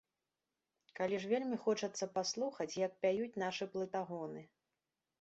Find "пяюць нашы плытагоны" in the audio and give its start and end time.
3.07-4.41